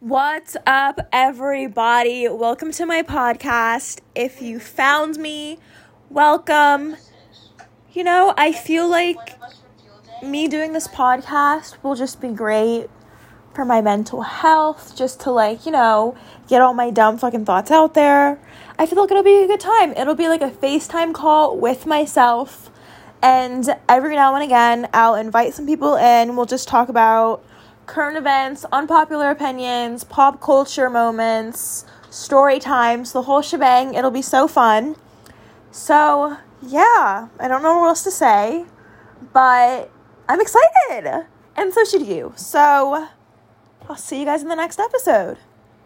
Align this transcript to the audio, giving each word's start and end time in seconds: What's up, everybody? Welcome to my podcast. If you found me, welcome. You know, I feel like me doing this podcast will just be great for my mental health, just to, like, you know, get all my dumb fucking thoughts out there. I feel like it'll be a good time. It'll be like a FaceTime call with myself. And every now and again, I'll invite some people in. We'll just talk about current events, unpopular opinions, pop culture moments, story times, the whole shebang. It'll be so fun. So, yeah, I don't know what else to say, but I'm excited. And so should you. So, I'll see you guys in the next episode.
What's 0.00 0.56
up, 0.64 1.00
everybody? 1.12 2.28
Welcome 2.28 2.70
to 2.70 2.86
my 2.86 3.02
podcast. 3.02 3.98
If 4.14 4.40
you 4.40 4.60
found 4.60 5.16
me, 5.16 5.58
welcome. 6.08 6.94
You 7.92 8.04
know, 8.04 8.32
I 8.38 8.52
feel 8.52 8.86
like 8.86 9.36
me 10.22 10.46
doing 10.46 10.72
this 10.72 10.86
podcast 10.86 11.82
will 11.82 11.96
just 11.96 12.20
be 12.20 12.28
great 12.28 12.86
for 13.56 13.64
my 13.64 13.80
mental 13.80 14.22
health, 14.22 14.96
just 14.96 15.18
to, 15.22 15.32
like, 15.32 15.66
you 15.66 15.72
know, 15.72 16.16
get 16.46 16.62
all 16.62 16.74
my 16.74 16.90
dumb 16.90 17.18
fucking 17.18 17.44
thoughts 17.44 17.72
out 17.72 17.94
there. 17.94 18.40
I 18.78 18.86
feel 18.86 19.00
like 19.00 19.10
it'll 19.10 19.24
be 19.24 19.42
a 19.42 19.48
good 19.48 19.58
time. 19.58 19.90
It'll 19.96 20.14
be 20.14 20.28
like 20.28 20.42
a 20.42 20.50
FaceTime 20.50 21.12
call 21.12 21.58
with 21.58 21.86
myself. 21.86 22.70
And 23.20 23.68
every 23.88 24.14
now 24.14 24.32
and 24.36 24.44
again, 24.44 24.88
I'll 24.94 25.16
invite 25.16 25.54
some 25.54 25.66
people 25.66 25.96
in. 25.96 26.36
We'll 26.36 26.46
just 26.46 26.68
talk 26.68 26.88
about 26.88 27.44
current 27.88 28.16
events, 28.16 28.64
unpopular 28.70 29.30
opinions, 29.30 30.04
pop 30.04 30.40
culture 30.40 30.88
moments, 30.88 31.84
story 32.10 32.60
times, 32.60 33.12
the 33.12 33.22
whole 33.22 33.42
shebang. 33.42 33.94
It'll 33.94 34.10
be 34.10 34.22
so 34.22 34.46
fun. 34.46 34.94
So, 35.72 36.36
yeah, 36.62 37.28
I 37.40 37.48
don't 37.48 37.62
know 37.62 37.78
what 37.78 37.88
else 37.88 38.04
to 38.04 38.10
say, 38.10 38.66
but 39.32 39.90
I'm 40.28 40.40
excited. 40.40 41.26
And 41.56 41.72
so 41.72 41.84
should 41.84 42.06
you. 42.06 42.32
So, 42.36 43.08
I'll 43.88 43.96
see 43.96 44.20
you 44.20 44.24
guys 44.24 44.42
in 44.42 44.48
the 44.48 44.54
next 44.54 44.78
episode. 44.78 45.38